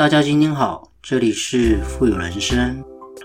[0.00, 2.82] 大家今天好，这里是富有人生。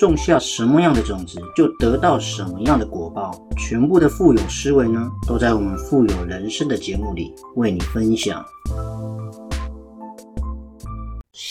[0.00, 3.30] 种下什么样的种子，就得到什么样的果报。
[3.58, 8.42] 全部的富有思维呢，都在我们富有人生的节目里为你分享。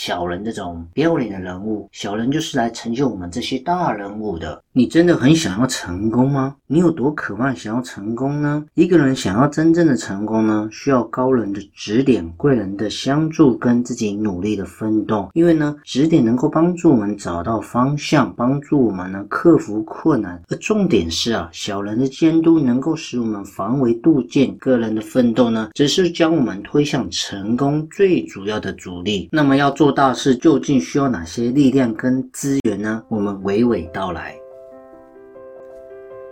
[0.10, 4.60] 小人这种不要脸的人物，小人就是来成就我们这些大人物的。
[4.74, 6.56] 你真的很想要成功吗？
[6.66, 8.66] 你有多渴望想要成功呢？
[8.74, 15.30] 一个人想要真正的成功呢，需要高人的指点、贵人的相助跟自己努力的奋斗。
[15.36, 20.42] 因为呢，指点能够帮助我们找到方向，帮助我们呢克服困难。
[20.48, 24.58] 而重点是啊，小人的监督能够使我们防微杜渐。
[24.58, 29.30] 个人的奋斗呢，只是将我们推向成功最主要的阻力。
[29.32, 29.99] 那么要做到。
[30.00, 33.04] 大事究竟需要哪些力量跟资源呢？
[33.10, 34.39] 我们娓娓道来。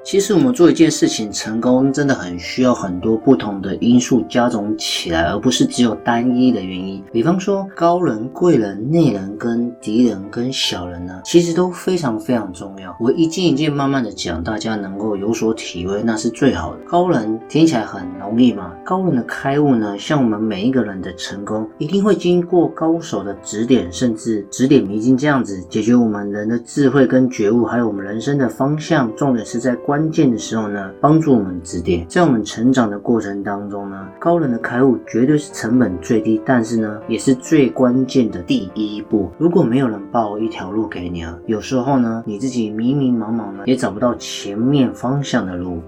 [0.07, 7.03] 其实我们做一件事情成功，真的很需要很多不同的因素加总起来，而不是只有单一的原因。
[7.11, 12.95] 比方说高人、贵人、内人跟敌人跟小人呢，其实都非常非常重要。
[13.01, 16.79] 我一件一件慢慢的讲，大家能够有所体会，那是最好的。
[16.87, 29.13] 高人听起来很容易嘛，高人的开悟呢，像我们每一个人的成功，一定会经过高手的指点，甚至指点迷津这样子，解决我们人的智慧跟觉悟，还有我们人生的方向。
[29.17, 29.96] 重点是在关。
[29.97, 39.31] 关键的时候呢，帮助我们指点，在我们成长的过程当中呢，高人的开悟绝对是成本最低，但是呢，也是最关键的第一步。
[39.39, 45.81] 如果没有人报一条路给你啊，有时候呢，你自己迷迷茫茫的，也找不到前面方向的路。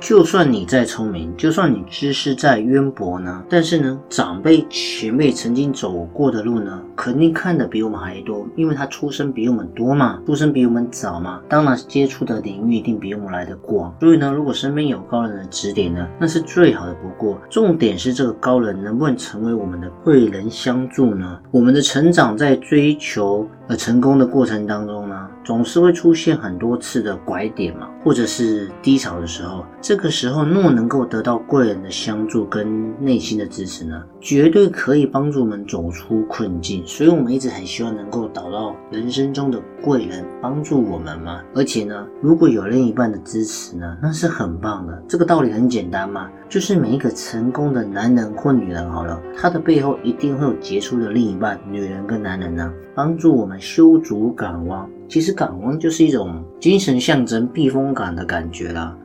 [0.00, 13.94] 就算你再聪明，就算你知识再渊博呢，但是呢，长辈前辈曾经走过的路呢，肯定看的比我们还多，因为他出生比我们多嘛，出生比我们早嘛，当然接触的领域一定比我们来的广。
[13.98, 17.38] 所以呢，如果身边有高人的指点呢，那是最好的不过。
[17.50, 21.38] 重点是这个高人能不能成为我们的贵人相助呢？
[21.50, 25.28] 我们的成长在追求而成功的过程当中呢？
[25.44, 29.64] 总是会出现很多次的拐点嘛，或者是低潮的时候。
[29.80, 36.82] 这个时候，若能够得到贵人的相助跟内心的支持呢，绝对可以帮助我们走出困境。
[36.86, 41.40] 所以，我们一直很希望能够找到人生中的贵人帮助我们嘛。
[41.54, 45.02] 而且呢，如果有另一半的支持呢，那是很棒的。
[45.08, 54.88] 这个道理很简单嘛，就是每一个成功的男人或女人，好了，他的背后一定会有杰出的另一半，女人跟男人呢，帮助我们修足港湾。
[55.08, 58.96] 其实港湾就是一种精神象征、避风港的感觉啦，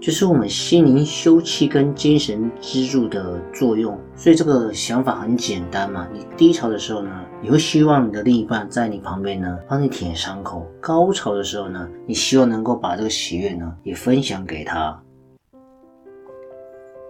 [0.00, 3.98] 就是我们心灵休憩跟精神支柱的作用。
[4.14, 7.10] 所以这个想法很简单嘛，你低潮的时候呢，
[7.42, 15.00] 你会希望你的另一半在你旁边呢，帮你舔伤口；高潮的时候呢，你希望能够把这个喜悦呢，也分享给他。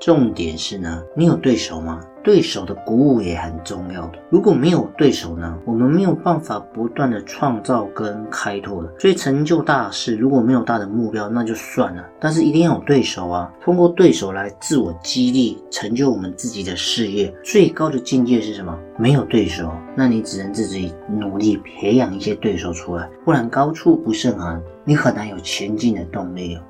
[0.01, 2.01] 重点是呢，你有对手吗？
[2.23, 4.19] 对手的鼓舞也很重要的。
[4.29, 8.93] 如果没有对手呢，我们没有办法不断的创造跟开拓的。
[8.99, 12.05] 所以成就大事，如果没有大的目标，那就算了。
[12.21, 17.35] 但是一定要有对手啊，通过对手来自我激励，成就我们自己的事业。
[17.43, 18.79] 最高的境界是什么？
[18.99, 26.61] 没有对手，那你只能自己努力培养一些对手出来，不然高处不胜寒，你很难有前进的动力哦。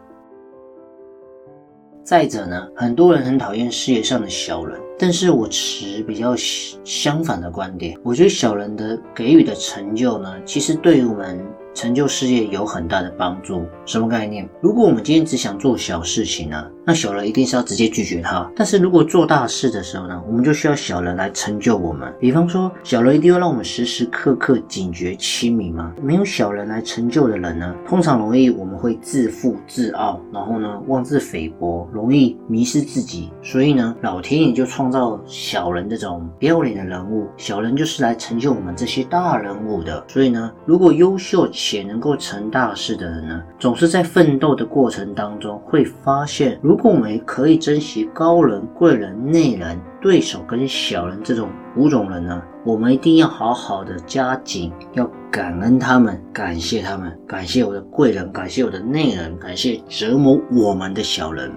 [2.08, 6.34] 再者呢，很多人很讨厌事业上的小人，但是我持比较
[6.82, 11.38] 相反的观点，我觉得小人的给予的成就呢，其实对于我们。
[11.74, 14.48] 成就事业有很大的帮助，什么概念？
[14.60, 18.50] 如果我们今天只想做小事情呢，那小人一定是要直接拒绝他。
[18.56, 22.10] 但是如果做大事的时候呢，我们就需要小人来成就我们。
[22.18, 25.92] 比方说，小人一定要让我们时时刻刻警觉清明吗？
[26.02, 33.30] 没有小人来成就的人呢，通常容易我们会自负自傲，然后呢妄自菲薄，容易迷失自己。
[33.42, 40.02] 所以呢，老天爷就创造小人这种不要脸的人物，小人就是来成就我们这些大人物的。
[40.08, 41.46] 所以呢，如果优秀。
[41.60, 61.52] 且能够成大事的人呢，总是在奋斗的过程当中会发现，如共为可以珍惜高人、贵人、内人、对手跟小人这种五种人呢，我们一定要好好的加紧，要感恩他们，感谢他们，感谢我的贵人，感谢我的内人，感谢折磨我们的小人。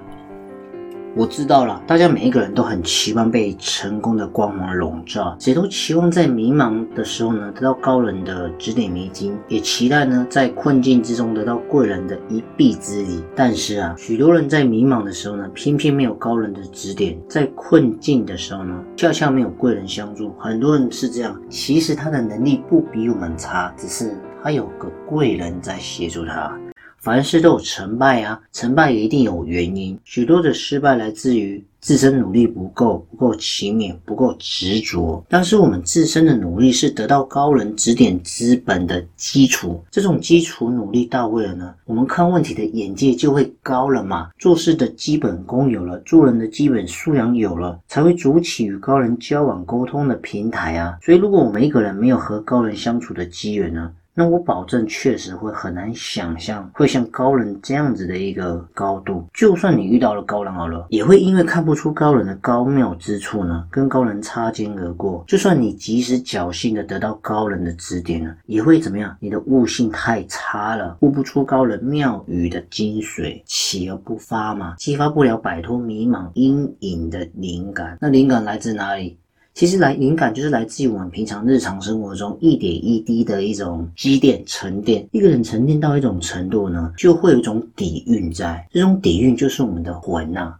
[1.14, 13.22] 我知道了，大家每一个人都很期望被成功的光芒笼罩，谁都期望在迷茫的时候呢得到高人的指点迷津，也期待呢在困境之中得到贵人的一臂之力。
[13.36, 20.34] 但是啊，许多人在迷茫的时候呢，偏偏没有高人的指点；在困境的时候呢，恰恰没有贵人相助。
[20.40, 26.58] 很多人是这样，其实他的能力不比我们差，只是他有个贵人在协助他。
[27.02, 29.98] 凡事都有成败啊，成败也一定有原因。
[30.04, 35.26] 许多的失败来自于自身努力不够，不够勤勉，不够执着。
[35.28, 39.84] 但是我们自身的努力是得到高人指点资本的基础。
[39.90, 44.30] 这种基础努力到位了呢，我们看问题的眼界就会高了嘛。
[44.38, 51.00] 做事的基本功有了，做人的基本素养有了，才会筑起与高人交往沟通的平台啊。
[51.02, 53.92] 所以，如果我们一个人没有和高人相处的机缘呢？
[54.14, 59.26] 那我保证，确实会很难想象会像高人这样子的一个高度。
[59.34, 65.24] 就算你遇到了高人好了，也会因为看不出高人的高妙之处呢，跟高人擦肩而过。
[65.28, 69.16] 就算你及时侥幸的得到高人的指点呢，也会怎么样？
[69.20, 77.98] 你的悟性太差了，悟不出高人妙语的精髓，起而不发嘛，激发不了摆脱迷茫阴影的灵感。
[78.02, 79.18] 那灵感来自哪里？
[79.62, 85.08] 其实来灵感就是来自于我们平常日常生活中一点一滴的一种积淀沉淀。
[85.12, 90.56] 一个人沉淀到一种程度呢，就会有一种底蕴在，这种底蕴就是我们的魂呐。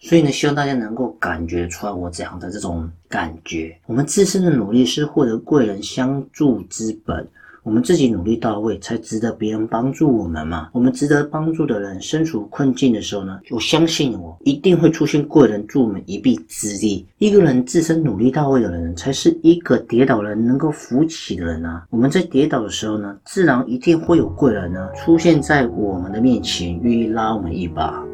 [0.00, 3.72] 所以呢，希望大家能够感觉出来我讲的这种感觉。
[3.86, 7.24] 我们自身的努力是获得贵人相助之本。
[7.62, 10.68] 我们自己努力到位，才值得别人帮助我们嘛。
[10.72, 17.06] 我们值得帮助的人身处困境的时候呢，我相信我一定会出现贵人助我们一臂之力。
[17.18, 21.86] 一个人自身努力到位的人，才是一个跌倒人能够扶起的人啊。
[21.90, 28.04] 我们在跌倒的时候呢，自然一定会有贵人呢出现在我们的面前，愿意拉我们一把。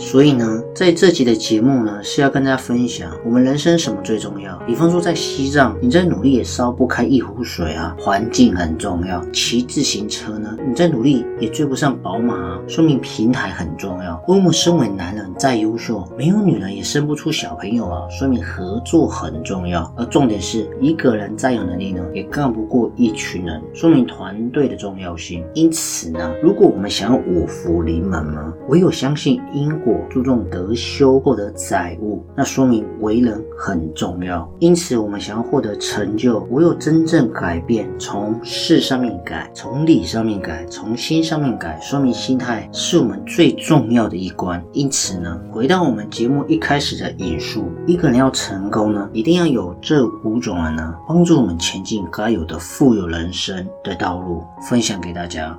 [0.00, 4.56] 所以呢，在这集的节目呢，是要跟大家分享我们人生什么最重要。
[4.66, 9.22] 比方说，在西藏，你在努力也烧不开一壶水啊，环境很重要。
[9.30, 14.16] 骑自行车呢，你在努力也追不上宝马啊，说明平台很重要。
[14.26, 19.92] 为我们身为男人再优秀，没有女人也生不出小朋友啊，说明合作很重要。
[19.98, 25.44] 而重点是，一个人再有能力呢，也干不过一群人，说明团队的重要性。
[25.52, 29.89] 因此呢，如果我们想要五福临门呢，唯有相信因果。
[30.10, 34.48] 注重德修，获得载物，那说明为人很重要。
[34.58, 44.62] 因此，我们想要获得成就，唯有真正改变，从事上面改，从理上面改，从心上面改，说明心态是我们最重要的一关。
[44.72, 55.58] 因此呢，回到我们节目一开始的引述，一个人要成功呢，一定要有这五种人呢，帮助我们前进该有的富有人生的道路，分享给大家。